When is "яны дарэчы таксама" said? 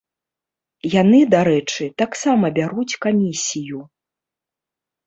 1.01-2.45